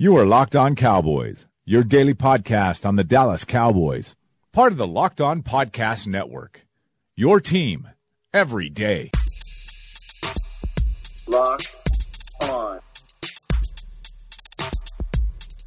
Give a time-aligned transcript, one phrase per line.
[0.00, 4.14] You are Locked On Cowboys, your daily podcast on the Dallas Cowboys,
[4.52, 6.64] part of the Locked On Podcast Network.
[7.16, 7.88] Your team
[8.32, 9.10] every day.
[11.26, 11.74] Locked
[12.42, 12.80] on.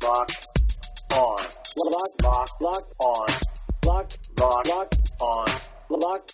[0.02, 0.48] Locked
[1.14, 1.38] on.
[1.76, 3.28] Locked, locked, locked on.
[3.86, 5.48] Locked, locked, on.
[5.90, 6.34] Locked.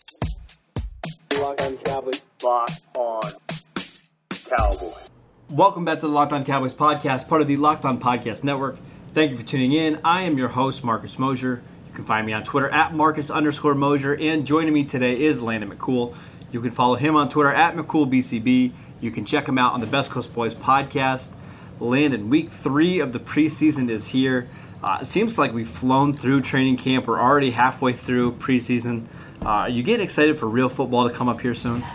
[1.34, 2.21] Locked on Cowboys.
[2.43, 3.32] Locked on
[4.29, 5.09] Cowboys.
[5.50, 8.75] Welcome back to the Locked On Cowboys podcast, part of the Locked On Podcast Network.
[9.13, 9.98] Thank you for tuning in.
[10.04, 11.62] I am your host, Marcus Mosher.
[11.88, 14.13] You can find me on Twitter at Marcus underscore Mosher.
[14.13, 16.13] And joining me today is Landon McCool.
[16.52, 18.73] You can follow him on Twitter at McCoolBCB.
[18.99, 21.30] You can check him out on the Best Coast Boys podcast.
[21.79, 24.49] Landon, week three of the preseason is here.
[24.84, 27.07] Uh, it seems like we've flown through training camp.
[27.07, 29.05] We're already halfway through preseason.
[29.41, 31.85] Uh, you getting excited for real football to come up here soon?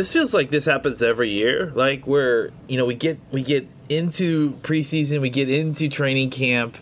[0.00, 1.72] This feels like this happens every year.
[1.74, 6.78] Like where you know we get we get into preseason, we get into training camp,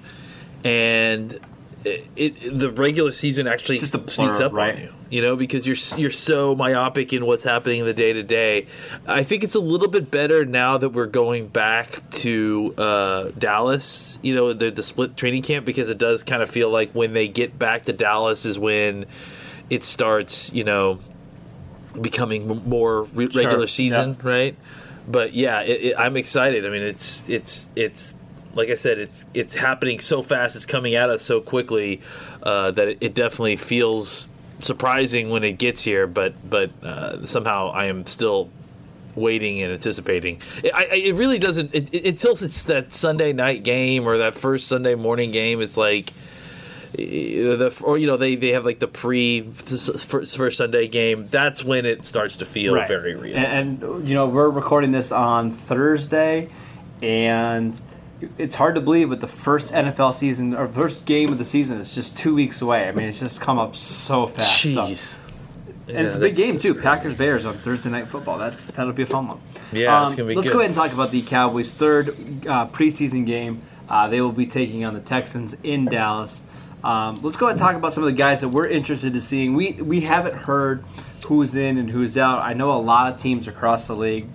[0.62, 1.33] and
[1.84, 4.77] it, it the regular season actually just blur, sneaks up right?
[4.77, 4.94] on you.
[5.10, 8.69] You know because you're you're so myopic in what's happening in the day to day.
[9.05, 14.16] I think it's a little bit better now that we're going back to uh, Dallas.
[14.22, 17.14] You know the the split training camp because it does kind of feel like when
[17.14, 19.06] they get back to Dallas is when
[19.70, 20.53] it starts.
[20.53, 21.00] You know
[22.02, 24.56] becoming more re- regular season, right?
[25.06, 26.66] But yeah, it, it, I'm excited.
[26.66, 28.14] I mean, it's it's it's
[28.54, 30.56] like I said, it's it's happening so fast.
[30.56, 32.02] It's coming at us so quickly
[32.42, 34.28] uh, that it, it definitely feels
[34.60, 36.06] surprising when it gets here.
[36.06, 38.50] But but uh, somehow I am still
[39.14, 40.41] waiting and anticipating.
[40.62, 44.66] It, I, I- it really doesn't until it's that Sunday night game or that first
[44.66, 45.60] Sunday morning game.
[45.62, 46.12] It's like
[47.06, 51.27] the or you know they they have like the pre first, Sunday game.
[51.30, 52.88] That's when it starts to feel Right.
[52.88, 53.36] very real.
[53.36, 56.48] And, and, you know, we're recording this on Thursday,
[57.02, 57.80] and
[58.36, 61.78] it's hard to believe, but the first NFL season or first game of the season
[61.80, 62.88] is just two weeks away.
[62.88, 64.62] I mean, it's just come up so fast.
[64.62, 65.14] So- Jeez.
[65.87, 66.75] and it's a big game too.
[66.75, 68.38] Packers Bears on Thursday night football.
[68.38, 69.41] That's that'll be a fun one.
[69.72, 70.53] Yeah, it's gonna be Let's good.
[70.54, 72.08] go ahead and talk about the Cowboys' third
[72.47, 73.62] uh, preseason game.
[73.88, 76.42] Uh, they will be taking on the Texans in Dallas.
[76.84, 79.21] Um, let's go ahead and talk about some of the guys that we're interested in
[79.21, 79.55] seeing.
[79.55, 80.84] We we haven't heard
[81.27, 82.41] who's in and who's out.
[82.41, 84.28] I know a lot of teams across the league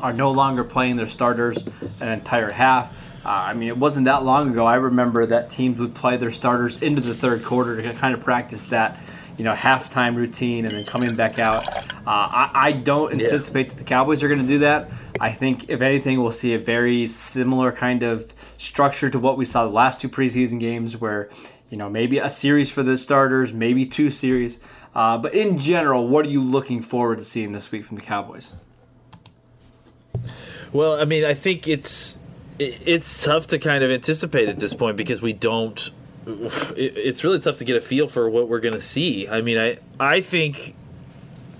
[0.00, 1.64] are no longer playing their starters
[2.00, 2.92] an entire half.
[3.24, 4.66] Uh, I mean, it wasn't that long ago.
[4.66, 8.20] I remember that teams would play their starters into the third quarter to kind of
[8.20, 9.00] practice that,
[9.38, 11.66] you know, halftime routine and then coming back out.
[11.66, 14.90] Uh, I, I don't anticipate that the Cowboys are going to do that.
[15.20, 19.46] I think, if anything, we'll see a very similar kind of structure to what we
[19.46, 21.30] saw the last two preseason games, where
[21.74, 24.60] you know maybe a series for the starters, maybe two series.
[24.94, 28.02] Uh, but in general, what are you looking forward to seeing this week from the
[28.04, 28.54] Cowboys?
[30.72, 32.16] Well, I mean, I think it's
[32.60, 35.90] it, it's tough to kind of anticipate at this point because we don't.
[36.76, 39.26] It, it's really tough to get a feel for what we're going to see.
[39.26, 40.76] I mean, I I think.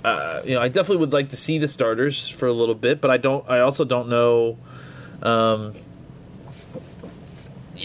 [0.05, 3.01] Uh, you know, I definitely would like to see the starters for a little bit,
[3.01, 3.45] but I don't.
[3.51, 4.59] I also don't know
[5.23, 5.75] um,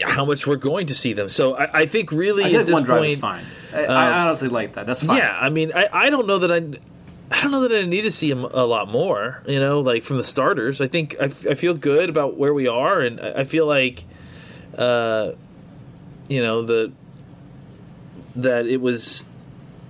[0.06, 1.30] how much we're going to see them.
[1.30, 3.44] So I, I think really I at think this one drive point, is fine.
[3.74, 4.86] I, I honestly like that.
[4.86, 5.18] That's fine.
[5.18, 6.58] Yeah, I mean, I, I don't know that I,
[7.32, 9.44] I don't know that I need to see him a lot more.
[9.48, 10.82] You know, like from the starters.
[10.82, 13.66] I think I, f- I feel good about where we are, and I I feel
[13.66, 14.04] like,
[14.78, 15.32] uh,
[16.28, 16.92] you know, the
[18.36, 19.26] that it was.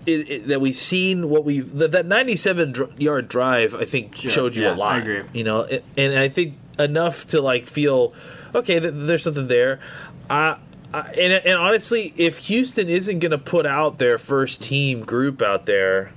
[0.06, 4.16] It, it, that we've seen what we that, that 97 dr- yard drive I think
[4.16, 4.96] Sure, showed you yeah, a lot.
[4.96, 5.22] I agree.
[5.34, 8.14] You know, and, and I think enough to like feel
[8.56, 8.80] okay.
[8.80, 9.80] Th- there's something there.
[10.30, 10.58] I,
[10.94, 15.66] and, and honestly, if Houston isn't going to put out their first team group out
[15.66, 16.12] there,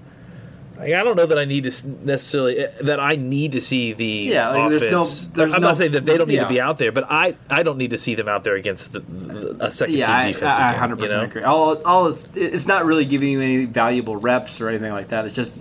[0.79, 4.05] like, I don't know that I need to necessarily that I need to see the
[4.05, 5.27] Yeah, like, there's no- offense.
[5.29, 6.45] there's I'm no- not saying that they don't need yeah.
[6.45, 8.93] to be out there, but I I don't need to see them out there against
[8.93, 10.57] the, the, a second Yeah, team defense.
[10.57, 11.23] I, I 100% you know?
[11.23, 11.43] agree.
[11.43, 15.27] All, all is, it's not really giving you any valuable reps or anything like that.
[15.27, 15.53] It's just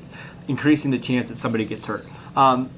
[0.48, 2.06] increasing the chance that somebody gets hurt.
[2.36, 2.70] Um,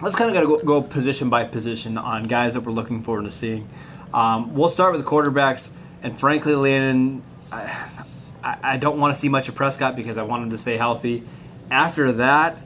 [0.00, 3.02] let's kind of got to go, go position by position on guys that we're looking
[3.02, 3.68] forward to seeing.
[4.12, 5.68] Um, we'll start with the quarterbacks,
[6.02, 7.98] and frankly, Landon, I,
[8.42, 11.24] I don't want to see much of Prescott because I want him to stay healthy.
[11.70, 12.58] After that,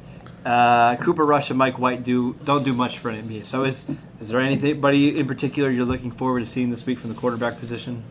[0.45, 3.43] uh, Cooper Rush and Mike White do don't do much for me.
[3.43, 3.85] So is
[4.21, 7.59] is there anybody in particular you're looking forward to seeing this week from the quarterback
[7.59, 8.05] position?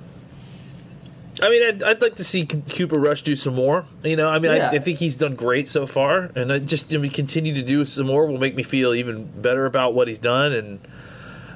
[1.41, 3.85] I mean, I'd, I'd like to see Cooper Rush do some more.
[4.03, 4.69] You know, I mean, Yeah.
[4.71, 7.61] I, I think he's done great so far, and I just I mean, continue to
[7.63, 10.51] do some more will make me feel even better about what he's done.
[10.53, 10.87] And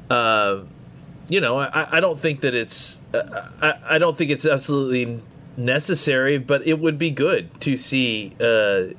[0.10, 0.62] uh,
[1.30, 5.22] you know, I, I don't think that it's uh, I, I don't think it's absolutely
[5.58, 8.94] necessary, but it would be good to see uh,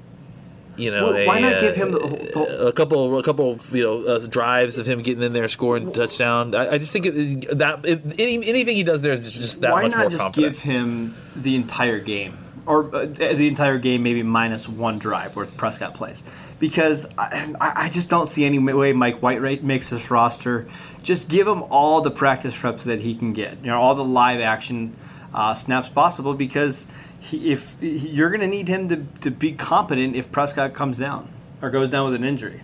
[0.77, 3.75] you know, Well, why a, not uh, give him the- a couple, a couple, of,
[3.75, 6.55] you know, uh, drives of him getting in there, scoring a touchdown.
[6.55, 9.89] I, I just think it, that any, anything he does there is just that Why
[9.89, 10.55] not just confident.
[10.55, 12.37] give him the entire game,
[12.67, 16.23] or uh, the entire game, maybe minus one drive where Prescott plays?
[16.59, 20.67] Because I, I I just don't see any way Mike White makes this roster.
[21.03, 24.03] Just give him all the practice reps that he can get, you know, all the
[24.05, 24.97] live action
[25.35, 26.33] uh, snaps possible.
[26.33, 26.87] Because
[27.33, 31.29] if you're going to need him to, to be competent if Prescott comes down
[31.63, 32.63] or goes down with an injury.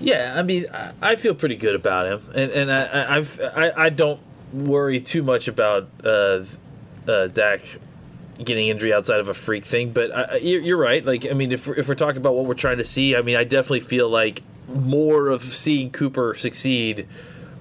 [0.00, 3.72] Yeah, I mean, I, I feel pretty good about him, and and I, I've I,
[3.76, 4.20] I don't
[4.52, 6.44] worry too much about uh,
[7.06, 7.60] uh, Dak
[8.42, 9.92] getting injury outside of a freak thing.
[9.92, 11.04] But I- you're, you're right.
[11.04, 13.36] Like, I mean, if if we're talking about what we're trying to see, I mean,
[13.36, 17.06] I definitely feel like more of seeing Cooper succeed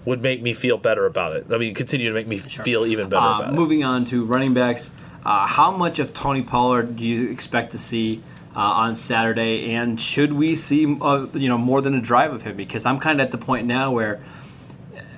[0.09, 1.45] would make me feel better about it.
[1.51, 3.55] I mean, continue to make me feel even better Uh, about it.
[3.55, 4.89] moving on to running backs,
[5.23, 8.21] uh, how much of Tony Pollard do you expect to see
[8.55, 12.41] uh, on Saturday, and should we see uh, you know more than a drive of
[12.41, 12.57] him?
[12.57, 14.19] Because I'm kind of at the point now where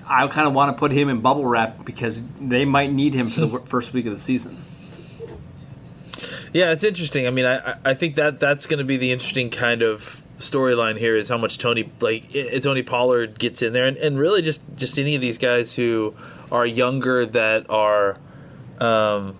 [0.07, 3.29] I kind of want to put him in bubble wrap because they might need him
[3.29, 4.57] for the first week of the season.
[6.53, 7.25] Yeah, it's interesting.
[7.25, 10.20] I mean, I I- I think that that's going to be the interesting kind of
[10.41, 14.41] storyline here is how much Tony like Tony Pollard gets in there, and, and really
[14.41, 16.13] just just any of these guys who
[16.51, 18.17] are younger that are
[18.79, 19.37] um,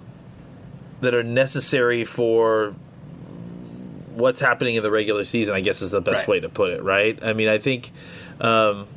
[1.01, 2.73] that are necessary for
[4.15, 5.55] what's happening in the regular season.
[5.55, 6.27] I guess is the best Right.
[6.27, 6.83] way to put it.
[6.83, 7.19] Right?
[7.23, 7.91] I mean, I think
[8.39, 8.87] um,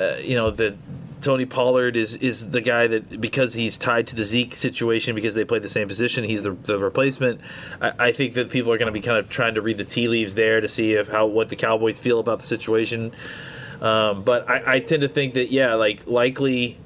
[0.00, 0.76] uh, you know that
[1.22, 5.34] Tony Pollard is is the guy that because he's tied to the Zeke situation because
[5.34, 7.40] they play the same position, he's the, the replacement.
[7.80, 9.84] I, I think that people are going to be kind of trying to read the
[9.84, 13.12] tea leaves there to see if how what the Cowboys feel about the situation.
[13.80, 16.78] Um, but I, I tend to think that yeah, like likely.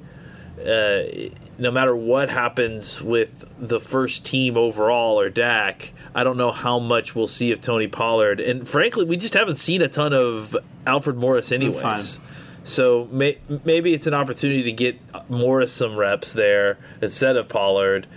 [0.57, 1.29] Uh,
[1.59, 6.79] no matter what happens with the first team overall or Dak, I don't know how
[6.79, 8.39] much we'll see of Tony Pollard.
[8.39, 10.55] And frankly, we just haven't seen a ton of
[10.85, 12.19] Alfred Morris, anyways.
[12.67, 14.99] So may, maybe it's an opportunity to get
[15.29, 18.07] Morris some reps there instead of Pollard,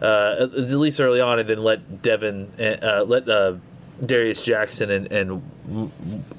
[0.00, 3.56] uh, at least early on, and then let Devin, uh, let uh,
[4.04, 5.42] Darius Jackson and and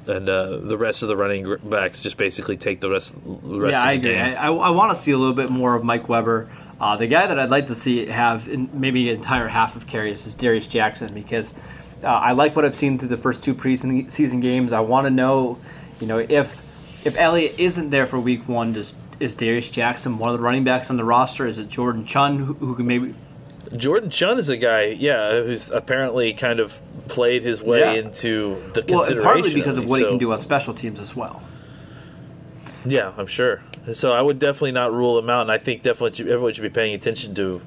[0.07, 3.13] and uh, the rest of the running backs just basically take the rest.
[3.24, 4.13] The rest yeah, I agree.
[4.13, 4.21] game.
[4.21, 6.50] I, I, I want to see a little bit more of Mike Weber.
[6.81, 9.86] Uh, the guy that I'd like to see have in maybe an entire half of
[9.86, 11.54] carries is Darius Jackson because
[12.04, 14.71] uh, I like what I've seen through the first two preseason games.
[14.71, 15.60] I want to know,
[16.00, 16.66] you know, if
[17.06, 20.63] if Elliott isn't there for Week One, does is Darius Jackson one of the running
[20.63, 21.46] backs on the roster?
[21.46, 23.13] Is it Jordan Chunn who, who can maybe?
[23.75, 27.92] Jordan Chunn is a guy, yeah, who's apparently kind of played his way Yeah.
[27.94, 29.18] into the Well, consideration.
[29.18, 30.06] and partly because of what least.
[30.06, 31.42] he can do on special teams as well.
[32.86, 33.62] Yeah, I'm sure.
[33.94, 36.69] So I would definitely not rule him out, and I think definitely everyone should be
[36.69, 37.62] paying attention to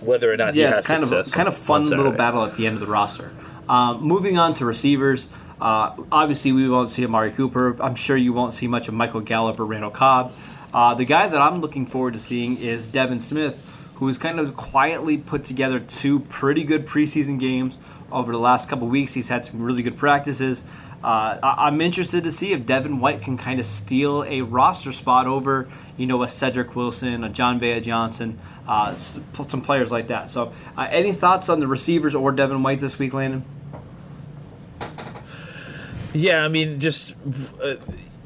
[0.00, 0.90] whether or not he has success.
[0.90, 2.86] yeah, it's kind of a, kind of fun little battle at the end of the
[2.86, 3.30] roster.
[3.68, 5.26] Um, moving on to receivers,
[5.60, 7.76] uh, obviously we won't see Amari Cooper.
[7.82, 10.32] I'm sure you won't see much of Michael Gallup or Randall Cobb.
[10.74, 13.62] Uh, the guy that I'm looking forward to seeing is Devin Smith,
[13.94, 17.78] who has kind of quietly put together two pretty good preseason games
[18.12, 19.14] over the last couple weeks.
[19.14, 20.64] He's had some really good practices.
[21.02, 24.92] Uh, I- I'm interested to see if Devin White can kind of steal a roster
[24.92, 28.38] spot over, you know, a Cedric Wilson, a Jon'Vea Johnson,
[28.68, 28.94] uh,
[29.46, 30.30] some players like that.
[30.30, 33.44] So, uh, any thoughts on the receivers or Devin White this week, Landon?
[36.16, 37.14] Yeah, I mean, just
[37.62, 37.74] uh,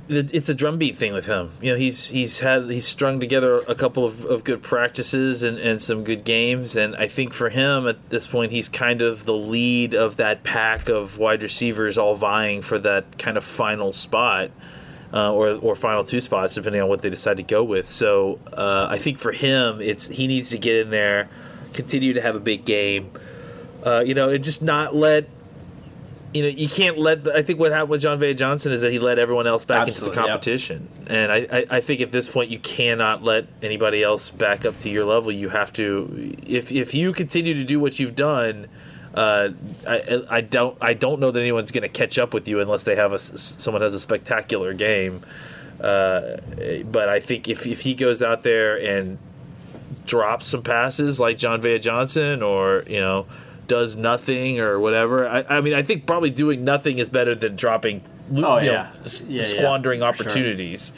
[0.09, 1.51] it's a drumbeat thing with him.
[1.61, 5.59] You know, he's he's had he's strung together a couple of, of good practices and,
[5.59, 9.25] and some good games, and I think for him at this point, he's kind of
[9.25, 13.93] the lead of that pack of wide receivers, all vying for that kind of final
[13.93, 14.51] spot.
[15.13, 17.89] Uh, or, or final two spots, depending on what they decide to go with.
[17.89, 21.29] So uh, I think for him, it's he needs to get in there,
[21.73, 23.11] continue to have a big game,
[23.85, 25.29] uh, you know, and just not let
[26.33, 27.25] you know, you can't let.
[27.25, 29.89] The, I think what happened with Jon'Vea Johnson is that he let everyone else back
[29.89, 30.31] into Absolutely, the yep.
[30.31, 34.65] competition, and I, I, I think at this point you cannot let anybody else back
[34.65, 35.33] up to your level.
[35.33, 38.69] You have to, if if you continue to do what you've done,
[39.15, 39.51] uh,
[39.89, 42.85] I, I don't I don't know that anyone's going to catch up with you unless
[42.85, 45.23] they have a someone has a spectacular game.
[45.81, 46.37] Uh,
[46.85, 49.19] but I think if if he goes out there and
[50.07, 53.27] drops some passes like Jon'Vea Johnson or, you know,
[53.71, 55.29] does nothing or whatever.
[55.29, 58.59] I, I mean, I think probably doing nothing is better than dropping, Oh, you know,
[58.59, 58.93] yeah.
[59.05, 60.09] s- Yeah, yeah, squandering sure.
[60.09, 60.93] opportunities.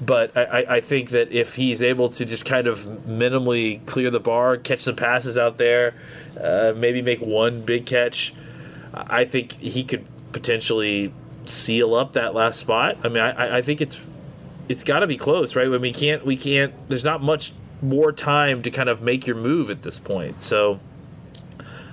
[0.00, 4.20] But I, I- think that if he's able to just kind of minimally clear the
[4.20, 5.94] bar, catch some passes out there,
[6.40, 8.32] uh, maybe make one big catch,
[8.94, 11.12] I think he could potentially
[11.46, 12.98] seal up that last spot.
[13.02, 13.98] I mean, I, I- think it's
[14.68, 15.68] it's got to be close, right?
[15.68, 16.72] Mean, we can't we can't.
[16.88, 17.52] There's not much
[17.82, 20.40] more time to kind of make your move at this point.
[20.40, 20.78] So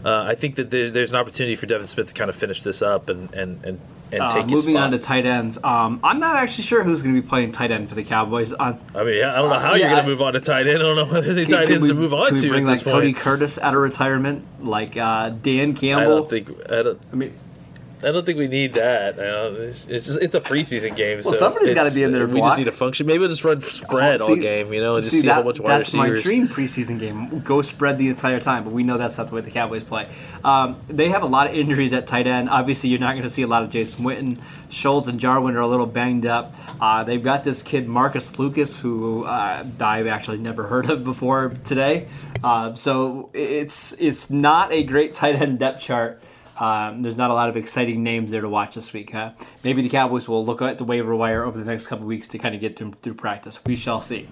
[0.10, 2.62] uh, I think that there, there's an opportunity for Devin Smith to kind of finish
[2.64, 3.80] this up and and and,
[4.12, 4.86] and Uh, take his moving spot.
[4.86, 7.70] on to tight ends, um, I'm not actually sure who's going to be playing tight
[7.72, 8.52] end for the Cowboys.
[8.54, 10.40] Uh, I mean, I don't know how Uh, you're yeah, going to move on to
[10.40, 10.80] tight end.
[10.80, 12.36] I don't know whether there's any Can- tight can ends we- to move on can
[12.36, 13.18] we to bring at this like Cody point.
[13.24, 16.02] Curtis out of retirement, like uh, Dan Campbell.
[16.02, 17.00] I don't think I don't.
[17.14, 17.34] I mean,
[18.02, 19.16] I don't think we need that.
[19.18, 21.20] You know, it's, it's, just- it's a preseason game.
[21.24, 22.52] Well, so somebody's it's- gotta be in there We block.
[22.52, 23.08] just need to function.
[23.08, 25.34] Maybe we'll just run spread all See- game, you know, and just see, see, that,
[25.36, 27.42] how much wide That's my dream preseason game.
[27.42, 30.08] Go spread the entire time, but we know that's not the way the Cowboys play.
[30.46, 32.50] Um, they have a lot of injuries at tight end.
[32.50, 34.40] Obviously, you're not going to see a lot of Jason Witten.
[34.70, 36.56] Schultz and Jarwin are a little banged up.
[36.80, 41.50] Uh, they've got this kid Marcus Lucas, who uh, I've actually never heard of before
[41.66, 42.08] today.
[42.42, 46.22] Uh, so it's it's not a great tight end depth chart.
[46.60, 49.12] Um, there's not a lot of exciting names there to watch this week.
[49.12, 49.32] Huh?
[49.64, 52.38] Maybe the Cowboys will look at the waiver wire over the next couple weeks to
[52.38, 53.60] kind of get them through practice.
[53.66, 54.28] We shall see.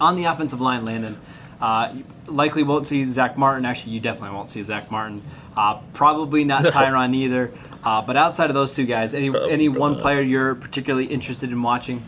[0.00, 1.18] On the offensive line, Landon,
[1.60, 1.94] uh,
[2.26, 3.64] likely won't see Zach Martin.
[3.64, 5.22] Actually, you definitely won't see Zach Martin.
[5.56, 7.50] Uh, probably not Tyron either.
[7.82, 10.02] Uh, but outside of those two guys, any any one not.
[10.02, 12.02] player you're particularly interested in watching?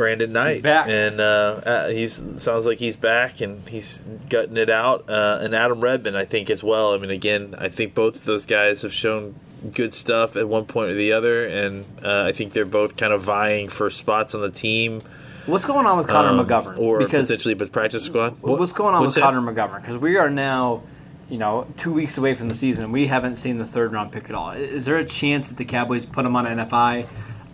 [0.00, 0.88] Brandon Knight, He's back.
[0.88, 1.24] and uh,
[1.66, 5.10] uh, he's sounds like he's back and he's gutting it out.
[5.10, 6.94] Uh, and Adam Redmond, I think as well.
[6.94, 9.34] I mean, again, I think both of those guys have shown
[9.74, 13.12] good stuff at one point or the other, and uh, I think they're both kind
[13.12, 15.02] of vying for spots on the team
[15.46, 16.78] What's going on with Connor um, McGovern?
[16.78, 18.40] or because potentially with practice squad.
[18.40, 19.22] What- what's going on with what's that?
[19.22, 19.80] Connor McGovern?
[19.80, 20.82] Because we are now,
[21.28, 22.84] you know, two weeks away from the season.
[22.84, 24.50] and We haven't seen the third round pick at all.
[24.52, 27.06] Is there a chance that the Cowboys put him on NFI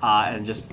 [0.02, 0.64] uh, and just?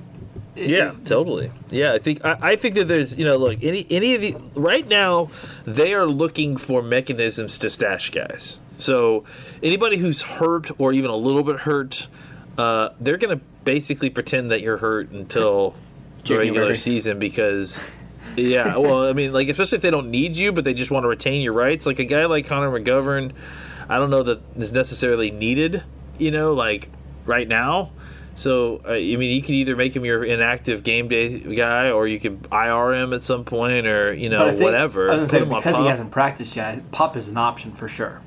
[0.56, 1.50] Yeah, totally.
[1.70, 4.36] Yeah, I think I, I think that there's you know look any any of the
[4.60, 5.30] right now
[5.64, 8.60] they are looking for mechanisms to stash guys.
[8.76, 9.24] So
[9.62, 12.06] anybody who's hurt or even a little bit hurt,
[12.58, 15.74] uh, they're going to basically pretend that you're hurt until
[16.24, 17.80] the regular season because.
[18.36, 21.04] Yeah, well, I mean, like especially if they don't need you, but they just want
[21.04, 21.86] to retain your rights.
[21.86, 23.30] Like a guy like Connor McGovern,
[23.88, 25.84] I don't know that is necessarily needed.
[26.18, 26.90] You know, like
[27.26, 27.92] right now.
[28.36, 32.06] So uh, I mean, you could either make him your inactive game day guy, or
[32.08, 35.10] you could IR him at some point, or you know think- whatever.
[35.10, 37.72] I was Put gonna him say, because he hasn't practiced yet, pup is an option
[37.72, 38.20] for sure.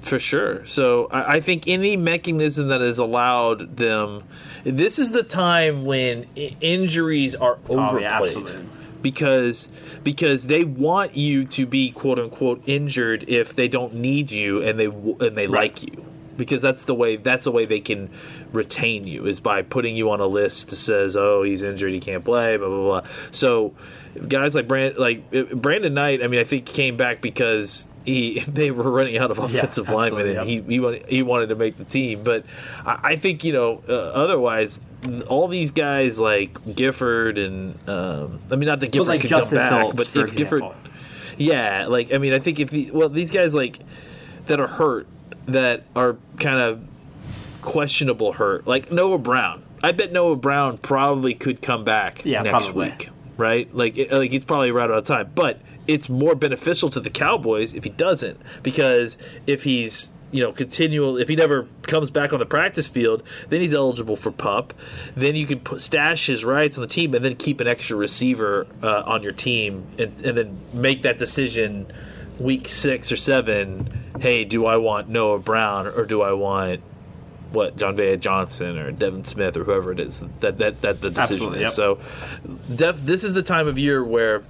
[0.00, 0.64] for sure.
[0.66, 4.22] So I, I think any mechanism that has allowed them,
[4.64, 7.78] this is the time when I- injuries are overplayed.
[7.78, 8.66] Oh, yeah, absolutely.
[9.02, 9.66] because
[10.04, 14.78] because they want you to be quote unquote injured if they don't need you and
[14.78, 15.72] they and they Right.
[15.72, 16.04] like you
[16.36, 18.10] because that's the way that's the way they can
[18.52, 22.00] retain you is by putting you on a list that says oh he's injured he
[22.00, 23.10] can't play blah blah blah.
[23.30, 23.74] So
[24.28, 28.40] guys like Brand like uh, Brandon Knight I mean I think came back because he
[28.48, 31.76] they were running out of offensive linemen and he he wanted, he wanted to make
[31.76, 32.22] the team.
[32.22, 32.44] But
[32.84, 34.80] I, I think you know uh, otherwise
[35.28, 39.58] all these guys like Gifford and um, I mean not that Gifford like can Justin
[39.58, 40.62] come back Phillips, but if Gifford
[41.36, 43.78] yeah, like I mean, I think if the, well, these guys like
[44.46, 45.06] that are hurt,
[45.46, 46.82] that are kind of
[47.60, 49.62] questionable hurt, like Noah Brown.
[49.82, 52.90] I bet Noah Brown probably could come back Yeah, next probably.
[52.90, 53.74] week, right?
[53.74, 57.10] Like, it, like he's probably right out of time, but it's more beneficial to the
[57.10, 62.32] Cowboys if he doesn't, because if he's you know continual, if he never comes back
[62.32, 64.74] on the practice field, then he's eligible for pup.
[65.14, 67.96] Then you can put, stash his rights on the team, and then keep an extra
[67.96, 71.86] receiver uh, on your team, and, and then make that decision
[72.38, 74.12] week six or seven.
[74.20, 76.80] Hey, do I want Noah Brown or do I want
[77.50, 81.18] what Jon'Vea Johnson or Devin Smith or whoever it is that that that the decision
[81.18, 81.62] Absolutely, is.
[81.62, 81.72] yep.
[81.72, 81.98] So,
[82.74, 84.42] def, this is the time of year where.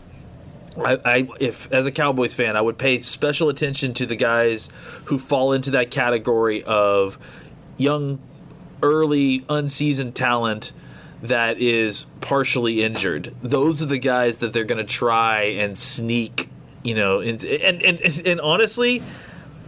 [0.78, 4.68] I, I, if as a Cowboys fan, I would pay special attention to the guys
[5.06, 7.18] who fall into that category of
[7.78, 8.18] young,
[8.82, 10.72] early, unseasoned talent
[11.22, 13.34] that is partially injured.
[13.42, 16.50] Those are the guys that they're going to try and sneak,
[16.86, 17.20] you know.
[17.20, 19.02] And and, and and honestly,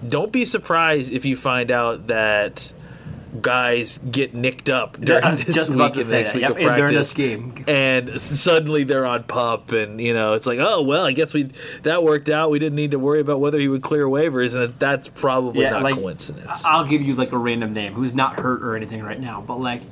[0.09, 2.73] don't be surprised if you find out that
[3.43, 6.35] guys get nicked up during Yeah, this just week about to and next that.
[6.35, 7.65] week Yep, of and during practice this game.
[7.69, 11.51] and suddenly they're on pup and you know it's like oh well i guess we
[11.83, 14.73] that worked out we didn't need to worry about whether he would clear waivers and
[14.79, 18.41] that's probably Yeah, not like coincidence I'll give you like a random name who's not
[18.41, 19.83] hurt or anything right now, but like,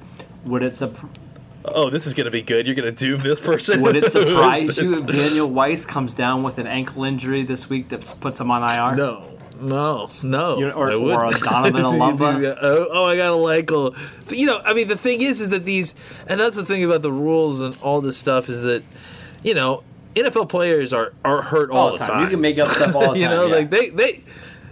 [0.47, 0.97] would it sup-
[1.75, 4.99] oh this is gonna be good you're gonna doom this person would it surprise you
[4.99, 8.63] if Daniel Wise comes down with an ankle injury this week that puts him on
[8.63, 8.97] IR?
[8.97, 12.59] no no, no, You- or- I or a Donovan Olumba?
[12.61, 13.97] oh, oh, I got a ankle.
[14.29, 15.95] You know, I mean, the thing is, is that these,
[16.29, 18.83] and that's the thing about the rules and all this stuff is that,
[19.43, 19.83] you know,
[20.15, 22.25] NFL players are are hurt all, all the time.
[22.25, 23.17] You can make up stuff all the time.
[23.17, 23.55] you know, yeah.
[23.55, 24.23] like they they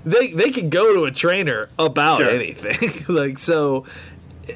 [0.04, 2.28] they they can go to a trainer about Sure.
[2.28, 3.06] anything.
[3.08, 3.86] like so,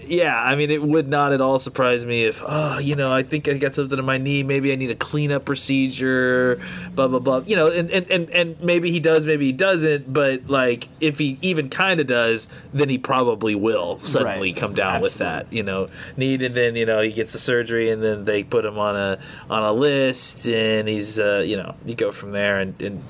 [0.07, 3.23] yeah, I mean, it would not at all surprise me if, oh, you know, I
[3.23, 4.43] think I got something in my knee.
[4.43, 6.61] Maybe I need a cleanup procedure,
[6.95, 7.39] blah, blah, blah.
[7.47, 10.13] You know, and, and, and, and maybe he does, maybe he doesn't.
[10.13, 14.57] But, like, if he even kind of does, then he probably will suddenly Right.
[14.57, 16.43] come down with that, you know, need.
[16.43, 19.19] And then, you know, he gets the surgery and then they put him on a
[19.49, 23.07] on a list and he's, uh, you know, you go from there and, and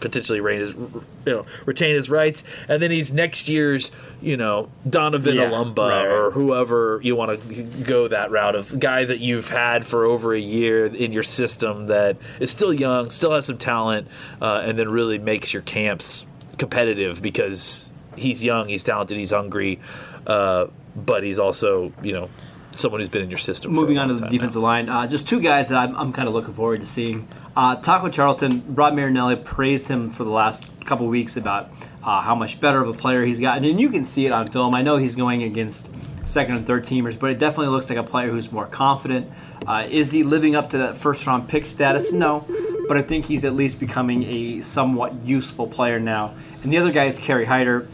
[0.00, 2.42] potentially retain his, you know, retain his rights.
[2.68, 6.17] And then he's next year's, you know, Donovan Yeah, Olumba right, right.
[6.18, 10.34] Or whoever you want to go that route of guy that you've had for over
[10.34, 14.08] a year in your system that is still young, still has some talent,
[14.40, 16.24] uh, and then really makes your camps
[16.58, 19.80] competitive because he's young, he's talented, he's hungry,
[20.26, 22.28] uh, but he's also you know
[22.72, 23.72] someone who's been in your system.
[23.72, 24.68] Moving on to the defensive now.
[24.68, 27.28] line, uh, just two guys that I'm, I'm kind of looking forward to seeing.
[27.56, 31.70] Uh, Taco Charlton, Rod Marinelli praised him for the last couple weeks about
[32.02, 34.46] uh, how much better of a player he's gotten, and you can see it on
[34.46, 34.74] film.
[34.74, 35.88] I know he's going against
[36.28, 39.30] second and third teamers, but it definitely looks like a player who's more confident.
[39.66, 42.12] Uh, is he living up to that first round pick status?
[42.12, 42.46] No,
[42.86, 46.34] but I think he's at least becoming a somewhat useful player now.
[46.62, 47.88] And the other guy is Kerry Hyder.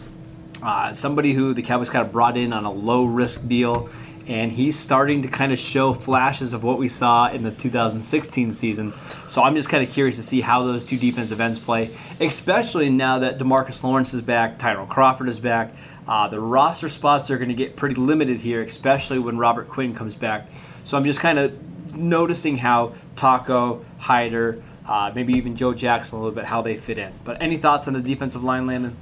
[0.62, 3.90] Uh, somebody who the Cowboys kind of brought in on a low risk deal,
[4.26, 8.52] and he's starting to kind of show flashes of what we saw in the 2016
[8.52, 8.94] season.
[9.28, 12.88] So I'm just kind of curious to see how those two defensive ends play, especially
[12.88, 15.74] now that Demarcus Lawrence is back, Tyrone Crawford is back.
[16.06, 19.94] Uh, the roster spots are going to get pretty limited here, especially when Robert Quinn
[19.94, 20.48] comes back.
[20.84, 26.20] So I'm just kind of noticing how Taco, Hyder, uh, maybe even Joe Jackson a
[26.20, 27.12] little bit, how they fit in.
[27.24, 28.96] But any thoughts on the defensive line, Landon?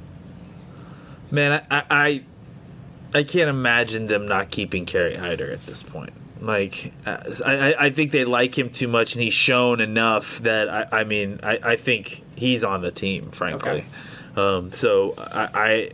[1.31, 2.25] Man, I, I
[3.15, 6.13] I can't imagine them not keeping Kerry Hyder at this point.
[6.41, 10.69] Like, uh, I, I- think they like him too much, and he's shown enough that
[10.69, 13.85] I, I mean, I, I think he's on the team, frankly.
[14.37, 15.91] Um, so I,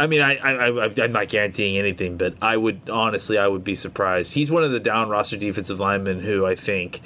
[0.00, 3.64] I, mean, I, I, I, I'm not guaranteeing anything, but I would honestly, I would
[3.64, 4.32] be surprised.
[4.32, 7.02] He's one of the down roster defensive linemen who I think.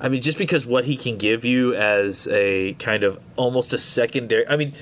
[0.00, 3.78] I mean, just because what he can give you as a kind of almost a
[3.78, 4.46] secondary.
[4.48, 4.74] I mean,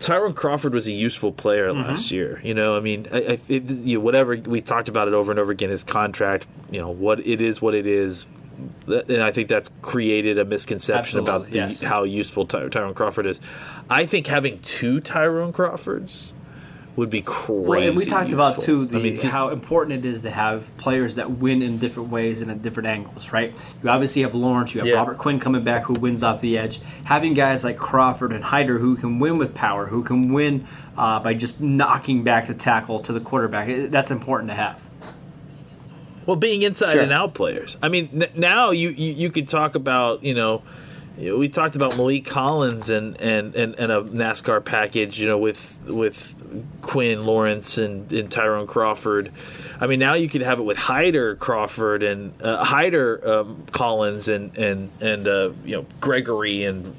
[0.00, 1.88] Tyrone Crawford was a useful player mm-hmm.
[1.88, 2.40] last year.
[2.42, 5.30] You know, I mean, I, I, it, you know, whatever we talked about it over
[5.30, 5.70] and over again.
[5.70, 8.26] His contract, you know, what it is, what it is,
[8.86, 11.80] and I think that's created a misconception about the, yes.
[11.80, 13.40] how useful Ty- Tyrone Crawford is.
[13.88, 16.32] I think having two Tyrone Crawfords
[16.96, 17.62] would be crazy.
[17.62, 18.64] Well, and we talked about useful.
[18.64, 21.78] too the I mean, 'cause- how important it is to have players that win in
[21.78, 23.54] different ways and at different angles, right?
[23.82, 24.96] You obviously have Lawrence, you have Yeah.
[24.96, 26.80] Robert Quinn coming back who wins off the edge.
[27.04, 30.64] Having guys like Crawford and Hyder who can win with power, who can win
[30.98, 34.80] uh, by just knocking back the tackle to the quarterback, it- that's important to have.
[36.26, 37.02] Well, being inside Sure.
[37.02, 37.76] and out players.
[37.82, 40.62] I mean, n- now you, you you could talk about you know.
[41.16, 45.78] We talked about Maliek Collins and, and, and, and a NASCAR package, you know, with
[45.86, 46.34] with
[46.82, 49.30] Quinn Lawrence and, and Tyrone Crawford.
[49.80, 54.28] I mean, now you could have it with Hyder Crawford and uh, Hyder um, Collins
[54.28, 56.94] and and and uh, you know Gregory and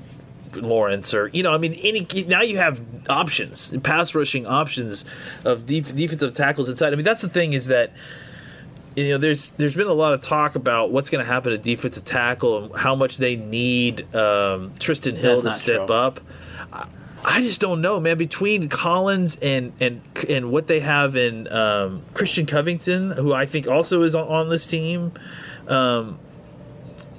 [0.55, 5.05] Lawrence or you know I mean any now you have options pass rushing options
[5.45, 7.93] of def- defensive tackles inside I mean that's the thing is that
[8.95, 11.57] you know there's there's been a lot of talk about what's going to happen to
[11.57, 15.95] defensive tackle and how much they need um, Trysten Hill That's to step true.
[15.95, 16.19] up
[16.71, 16.87] I-
[17.23, 18.17] I just don't know, man.
[18.17, 23.67] Between Collins and and and what they have in um, Christian Covington, who I think
[23.67, 25.11] also is on, on this team,
[25.67, 26.17] um,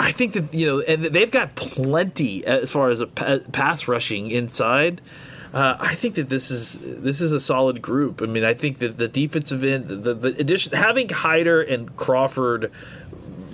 [0.00, 3.86] I think that you know, and they've got plenty as far as a pa- pass
[3.86, 5.00] rushing inside.
[5.52, 8.22] Uh, I think that this is this is a solid group.
[8.22, 12.72] I mean, I think that the defensive end, the, the addition, having Hyder and Crawford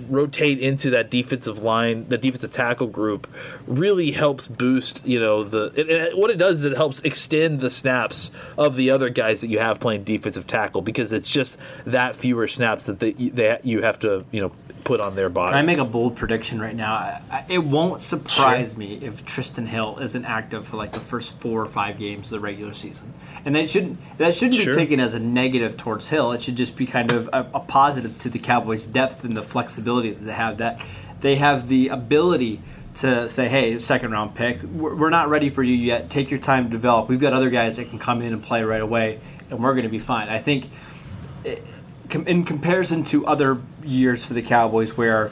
[0.07, 3.27] rotate into that defensive line, the defensive tackle group,
[3.67, 5.05] really helps boost.
[5.05, 8.75] You know, the it, it- what it does is it helps extend the snaps of
[8.77, 12.85] the other guys that you have playing defensive tackle because it's just that fewer snaps
[12.85, 14.51] that they, you have to you know
[14.83, 15.51] put on their bodies.
[15.51, 16.93] Can I make a bold prediction right now?
[16.93, 21.39] I, I, it won't surprise me if Trysten Hill isn't active for like the first
[21.39, 23.13] four or five games of the regular season,
[23.45, 24.73] and that shouldn't that shouldn't Sure.
[24.73, 26.31] be taken as a negative towards Hill.
[26.31, 29.43] It should just be kind of a, a positive to the Cowboys' depth and the
[29.43, 30.57] flexibility that they have.
[30.57, 30.81] That
[31.21, 32.61] they have the ability
[32.95, 36.09] to say, "Hey, second round pick, we're, we're not ready for you yet.
[36.09, 37.07] Take your time to develop.
[37.09, 39.83] We've got other guys that can come in and play right away, and we're going
[39.83, 40.69] to be fine." I think
[41.45, 41.57] eh,
[42.25, 45.31] in comparison to other years for the Cowboys where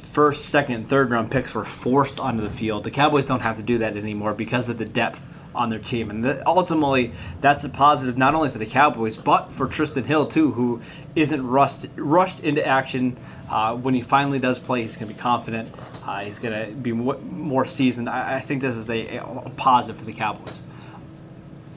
[0.00, 3.62] first, second, third round picks were forced onto the field, the Cowboys don't have to
[3.62, 5.22] do that anymore because of the depth
[5.54, 6.10] on their team.
[6.10, 10.26] And the, ultimately, that's a positive not only for the Cowboys, but for Trysten Hill,
[10.26, 10.82] too, who
[11.14, 13.16] isn't rushed, rushed into action.
[13.50, 15.74] Uh, when he finally does play, he's going to be confident.
[16.04, 18.08] Uh, he's going to be more seasoned.
[18.08, 20.62] I, I think this is a, a positive for the Cowboys.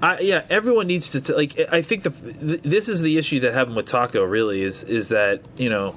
[0.02, 1.60] I, yeah, everyone needs to t- like.
[1.72, 4.24] I think the th- this is the issue that happened with Taco.
[4.24, 5.96] Really, is is that you know,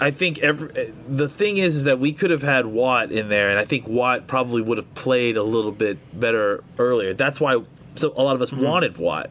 [0.00, 3.50] I think every the thing is, is that we could have had Watt in there,
[3.50, 7.12] and I think Watt probably would have played a little bit better earlier.
[7.12, 7.62] That's why
[7.94, 8.64] so a lot of us Mm-hmm.
[8.64, 9.30] wanted Watt.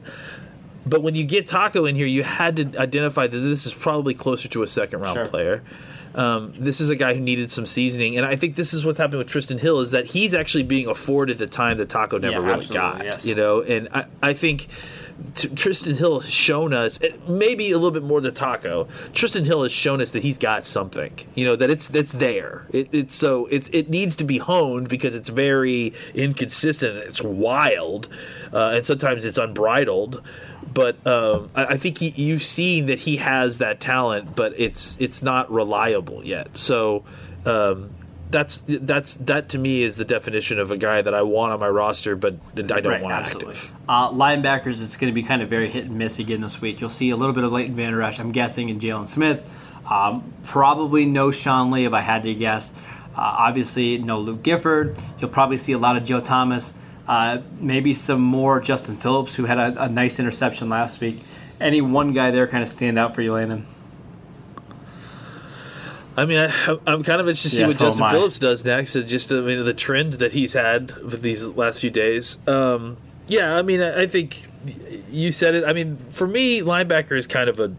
[0.85, 4.13] But when you get Taco in here, you had to identify that this is probably
[4.13, 5.25] closer to a second round Sure.
[5.27, 5.63] player.
[6.13, 8.97] Um, this is a guy who needed some seasoning, and I think this is what's
[8.97, 12.41] happening with Trysten Hill is that he's actually being afforded the time that Taco never
[12.41, 13.03] Yeah, really got.
[13.03, 13.25] yes.
[13.25, 14.67] You know, and I, I think
[15.35, 18.85] t- Trysten Hill has shown us, maybe a little bit more than Taco.
[19.13, 21.13] Trysten Hill has shown us that he's got something.
[21.35, 22.67] You know, that it's it's there.
[22.71, 26.97] It, it's so it's it needs to be honed because it's very inconsistent.
[26.97, 28.09] It's wild,
[28.51, 30.21] uh, and sometimes it's unbridled.
[30.73, 34.95] But um, I, I think he, you've seen that he has that talent, but it's
[34.99, 36.57] it's not reliable yet.
[36.57, 37.03] So.
[37.45, 37.89] Um,
[38.29, 41.59] that's that's that to me is the definition of a guy that I want on
[41.59, 43.55] my roster, but I don't Right, want absolutely.
[43.55, 43.71] active.
[43.89, 46.79] Uh, linebackers, it's going to be kind of very hit and miss again this week.
[46.79, 49.43] You'll see a little bit of Leighton Vander Esch, I'm guessing, and Jaylon Smith.
[49.89, 52.71] Um, probably no Sean Lee, if I had to guess.
[53.13, 54.97] Uh, obviously, no Luke Gifford.
[55.19, 56.71] You'll probably see a lot of Joe Thomas.
[57.07, 61.19] Uh, maybe some more Justin Phillips, who had a, a nice interception last week.
[61.59, 63.65] Any one guy there kind of stand out for you, Landon?
[66.17, 68.09] I mean, I, I'm kind of interested to see Yeah, what so Justin.
[68.09, 68.95] Phillips does next.
[68.95, 72.37] It's just, I mean, the trend that he's had with these last few days.
[72.47, 74.43] Um, yeah, I mean, I, I think
[75.09, 75.63] you said it.
[75.65, 77.73] I mean, for me, linebacker is kind of a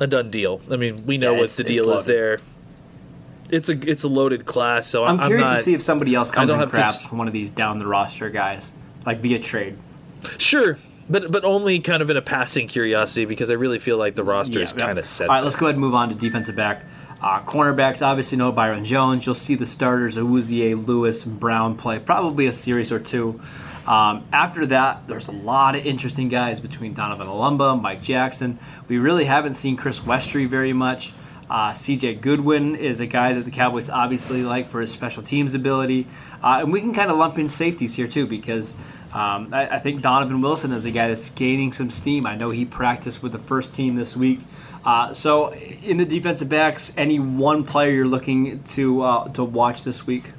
[0.00, 0.60] a done deal.
[0.70, 2.40] I mean, we know Yeah, what the deal is there.
[3.50, 6.14] It's a it's a loaded class, so I'm, I'm, curious not to see if somebody
[6.14, 8.72] else comes don't in cons- one of these down the roster guys,
[9.06, 9.78] like via trade.
[10.36, 10.76] sure,
[11.08, 14.24] but but only kind of in a passing curiosity because I really feel like the
[14.24, 15.02] roster is Yeah, kind yeah.
[15.02, 15.28] of set.
[15.28, 16.84] All right, let's go ahead and move on to defensive back.
[17.20, 19.26] Uh, cornerbacks, obviously, no Byron Jones.
[19.26, 23.40] You'll see the starters, Awuzie, Lewis, Brown play probably a series or two.
[23.88, 28.58] Um, after that, there's a lot of interesting guys between Donovan Olumba, Mike Jackson.
[28.86, 31.12] We really haven't seen Chris Westry very much.
[31.50, 35.54] Uh, CJ Goodwin is a guy that the Cowboys obviously like for his special teams
[35.54, 36.06] ability.
[36.42, 38.74] Uh, and we can kind of lump in safeties here, too, because
[39.12, 42.26] um, I, I think Donovan Wilson is a guy that's gaining some steam.
[42.26, 44.40] I know he practiced with the first team this week.
[44.84, 49.84] Uh, so, in the defensive backs, any one player you're looking to uh, to watch
[49.84, 50.32] this week?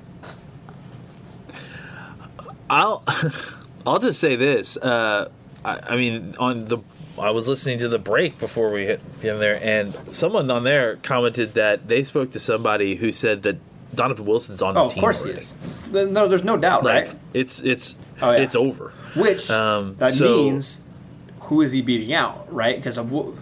[2.69, 3.03] I'll
[3.85, 4.77] I'll just say this.
[4.77, 5.29] Uh,
[5.65, 6.79] I, I mean, on the
[7.19, 10.97] I was listening to the break before we hit in there, and someone on there
[10.97, 13.57] commented that they spoke to somebody who said that
[13.95, 14.97] Donovan Wilson's on the team.
[14.97, 16.11] Of course already.
[16.11, 18.39] No, there's no doubt, Like it's it's Oh, yeah.
[18.39, 18.91] it's over.
[19.15, 20.77] Which Um, that so- means
[21.41, 22.75] who is he beating out, right?
[22.75, 23.33] Because of wh-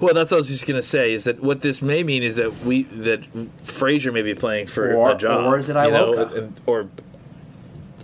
[0.00, 1.12] Well, that's what I was just gonna say.
[1.12, 2.22] Is that what this may mean?
[2.22, 3.20] Is that we that
[3.64, 6.38] Frazier may be playing for Or- a job, or is it you know, Iloka?
[6.38, 6.86] and- or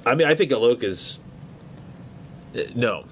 [0.05, 1.19] I mean, I think Iloka's
[2.57, 3.05] uh, no.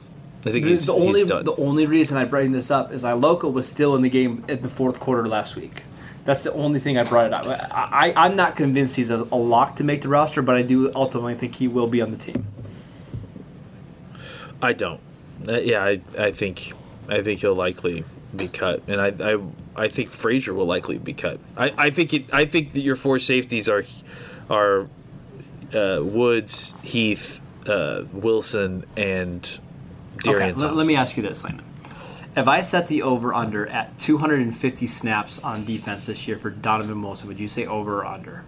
[0.47, 3.51] I think the, he's, the only the only reason I bring this up is Iloka
[3.51, 5.85] was still in the game at the fourth quarter last week.
[6.25, 7.47] That's the only thing I brought it up.
[7.47, 10.63] I, I, I'm not convinced he's a, a lock to make the roster, but I
[10.63, 12.47] do ultimately think he will be on the team.
[14.63, 15.01] I don't.
[15.47, 16.73] Uh, yeah, I, I think
[17.09, 18.05] I think he'll likely
[18.35, 19.39] be cut, and I I,
[19.77, 21.41] I think Frazier will likely be cut.
[21.57, 22.33] I, I think it.
[22.33, 23.85] I think that your four safeties are
[24.51, 24.89] are
[25.75, 29.47] uh, Woods, Heath, uh, Wilson, and
[30.33, 30.77] Okay, let, Thompson.
[30.77, 31.65] let me ask you this, Landon.
[32.37, 37.01] If I set the over under at 250 snaps on defense this year for Donovan
[37.01, 38.45] Wilson, would you say over or under?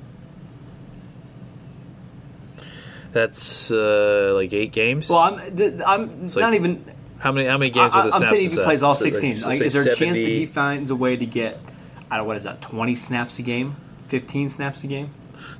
[3.12, 5.08] That's uh, like eight games.
[5.08, 6.84] Well, I'm th- I'm like not even.
[7.18, 9.32] how many how many games I, I'm saying if he plays all So, 16.
[9.32, 11.58] so Like, say is there a chance that he finds a way to get?
[12.10, 12.60] I don't know what is that?
[12.60, 13.76] 20 snaps a game,
[14.08, 15.10] 15 snaps a game.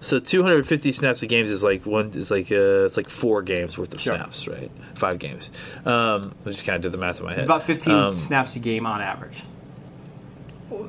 [0.00, 3.76] So 250 snaps a games is like one is like uh, it's like four games
[3.78, 4.16] worth of Sure.
[4.16, 4.70] snaps, right?
[4.94, 5.50] Five games.
[5.84, 7.38] Um, I just kind of did the math in my head.
[7.40, 9.42] It's about 15 Um, snaps a game on average.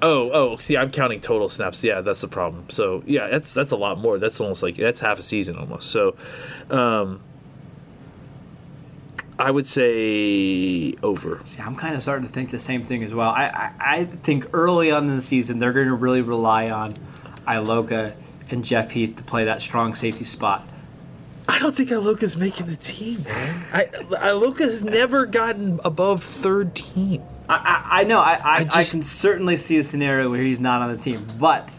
[0.01, 1.83] Oh, oh, see, I'm counting total snaps.
[1.83, 2.65] Yeah, that's the problem.
[2.69, 4.17] So, yeah, that's that's a lot more.
[4.17, 5.91] That's almost like that's half a season almost.
[5.91, 6.15] So,
[6.71, 7.21] um,
[9.39, 11.39] I would say over.
[11.43, 13.29] See, I'm kind of starting to think the same thing as well.
[13.29, 16.95] I, I, I think early on in the season they're going to really rely on
[17.47, 18.15] Iloka
[18.49, 20.67] and Jeff Heath to play that strong safety spot.
[21.49, 23.65] I don't think Iloka's making the team, man.
[23.71, 27.21] I, Iloka has never gotten above third team.
[27.47, 28.19] I, I, I know.
[28.19, 31.25] I, I, I, just- can certainly see a scenario where he's not on the team,
[31.39, 31.73] but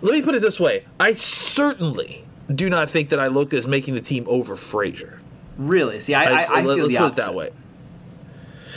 [0.00, 3.94] Let me put it this way: I certainly do not think that Iloka is making
[3.94, 5.20] the team over Frazier.
[5.56, 7.22] really, see, I, I, I let- feel the put opposite.
[7.22, 7.50] it that way.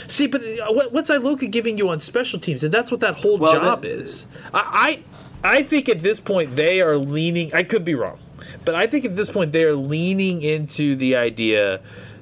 [0.08, 2.62] See, but uh, what, what's Iloka giving you on special teams?
[2.62, 4.28] And that's what that whole Well, job the- is.
[4.54, 5.00] I,
[5.46, 7.54] I think at this point they are leaning.
[7.54, 8.18] I could be wrong,
[8.64, 11.80] but I think at this point they are leaning into the idea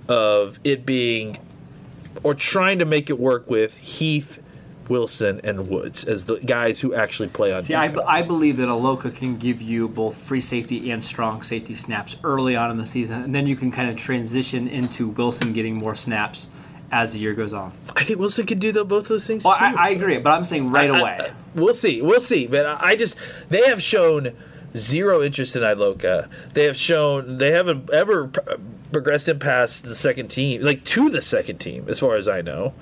[0.08, 1.38] of it being
[2.22, 4.42] or trying to make it work with Heath,
[4.88, 8.06] Wilson, and Woods as the guys who actually play on See, I, defense.
[8.06, 12.54] I believe that Iloka can give you both free safety and strong safety snaps early
[12.56, 15.94] on in the season, and then you can kind of transition into Wilson getting more
[15.94, 16.46] snaps
[16.94, 17.72] as the year goes on.
[17.96, 19.64] I think Wilson could do the, both those things Well, too.
[19.64, 21.32] I, I agree, but I'm saying right I- I- away.
[21.54, 22.00] we'll see.
[22.00, 22.46] We'll see.
[22.46, 23.16] But I I just
[23.50, 24.32] they have shown
[24.76, 26.28] zero interest in Iloka.
[26.54, 28.40] They have shown they haven't ever pr-
[28.92, 32.40] progressed him past the second team, like to the second team, as far as I
[32.42, 32.72] know.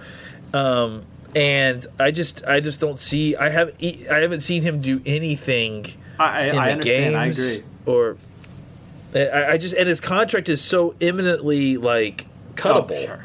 [0.53, 3.35] Um, and I just I just don't see.
[3.37, 5.87] I have I haven't seen him do anything.
[6.19, 7.17] I, I, in I the understand.
[7.17, 7.63] I agree.
[7.87, 8.17] Or
[9.15, 13.25] I, I just and his contract is so imminently like cuttable Oh, sure.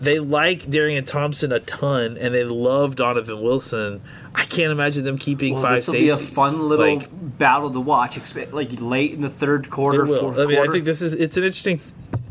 [0.00, 4.00] They like Darian Thompson a ton, and they love Donovan Wilson.
[4.34, 7.08] I can't imagine them keeping Well, five this will be a fun little Like,
[7.38, 8.16] battle to watch.
[8.16, 10.70] Expect like late in the third quarter, fourth I mean, quarter.
[10.70, 11.80] I think this is it's an interesting.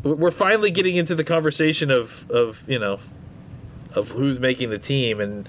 [0.02, 3.00] We're finally getting into the conversation of of you know
[3.94, 5.48] of who's making the team, and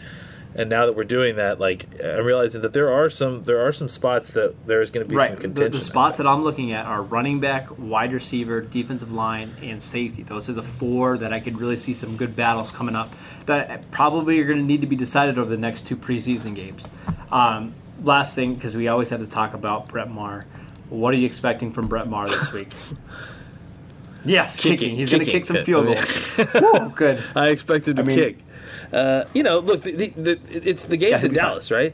[0.56, 3.72] and now that we're doing that, like I'm realizing that there are some there are
[3.72, 5.30] some spots that there's going to be right.
[5.30, 5.80] some The, contention.
[5.80, 10.24] the spots that I'm looking at are running back, wide receiver, defensive line, and safety.
[10.24, 13.14] Those are the four that I could really see some good battles coming up
[13.46, 16.88] that probably are going to need to be decided over the next two preseason games.
[17.32, 20.46] Um, last thing, because we always have to talk about Brett Maher.
[20.90, 22.70] What are you expecting from Brett Maher this week?
[24.26, 24.78] yes, kicking.
[24.78, 26.94] Kicking, He's going to kick some field goals.
[26.96, 27.24] Good.
[27.36, 28.38] I expected to I mean- kick.
[28.92, 31.46] Uh, you know, look, the, the, the, it's the game's in be fine.
[31.46, 31.94] Dallas, right?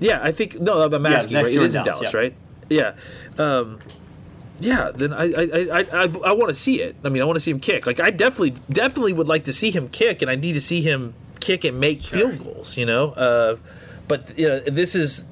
[0.00, 1.32] Yeah, I think no, I'm asking.
[1.34, 1.56] next right?
[1.56, 2.18] It in Dallas, Dallas, yeah.
[2.18, 2.34] right?
[2.68, 2.94] Yeah,
[3.38, 3.78] um,
[4.60, 4.90] yeah.
[4.92, 6.96] Then I, I, I, I, I want to see it.
[7.04, 7.86] I mean, I want to see him kick.
[7.86, 10.82] Like, I definitely, definitely would like to see him kick, and I need to see
[10.82, 12.76] him kick and make field goals.
[12.76, 13.56] You know, uh,
[14.08, 15.24] but you know, this is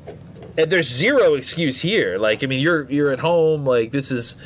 [0.54, 2.18] there's zero excuse here.
[2.18, 3.66] Like, I mean, you're you're at home.
[3.66, 4.36] Like, this is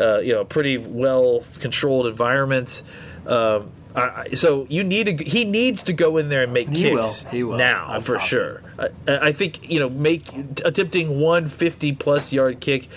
[0.00, 2.82] uh, you know, a pretty well controlled environment.
[3.26, 5.24] Um, I, so you need to.
[5.24, 6.92] He needs to go in there and make He kicks
[7.24, 7.30] will.
[7.30, 7.56] He will.
[7.56, 8.62] now I'm for confident.
[8.78, 8.90] sure.
[9.08, 10.28] I, I think you know, make
[10.64, 12.88] attempting one fifty plus yard kick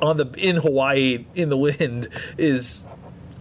[0.00, 2.86] on the in Hawaii in the wind is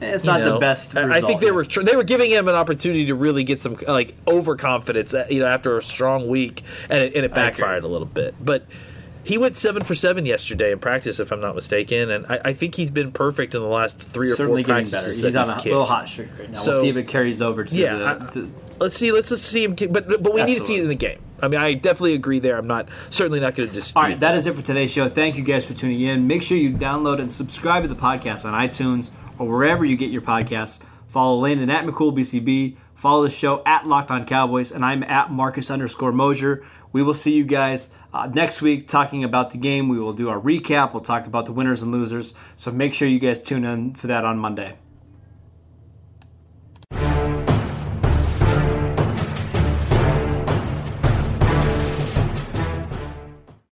[0.01, 0.95] It's not know, the best.
[0.97, 3.77] I- I think they were they were giving him an opportunity to really get some
[3.87, 7.87] like overconfidence, uh, you know, after a strong week, and it, and it backfired a
[7.87, 8.33] little bit.
[8.43, 8.65] But
[9.23, 12.53] he went seven for seven yesterday in practice, if I'm not mistaken, and I, I
[12.53, 15.49] think he's been perfect in the last three or certainly four getting practices He's on
[15.49, 15.65] a kicked.
[15.67, 16.59] little hot streak right now.
[16.59, 18.25] So- we'll see if it carries over to Yeah, the.
[18.31, 19.11] To, Let's see.
[19.11, 19.75] Let's just see him.
[19.75, 21.19] Kick, but but we need to see it in the game.
[21.41, 22.57] I mean, I definitely agree there.
[22.57, 23.95] I'm not certainly not going to dispute.
[23.95, 25.07] All right, that is it for today's show.
[25.09, 26.25] Thank you guys for tuning in.
[26.27, 30.09] Make sure you download and subscribe to the podcast on iTunes or wherever you get
[30.09, 30.79] your podcasts.
[31.07, 32.75] Follow Landon at McCoolBCB.
[32.95, 36.63] Follow the show at Locked On Cowboys, and I'm at Marcus underscore Mosher.
[36.91, 39.89] We will see you guys uh, next week talking about the game.
[39.89, 40.93] We will do our recap.
[40.93, 42.33] We'll talk about the winners and losers.
[42.55, 44.77] So make sure you guys tune in for that on Monday.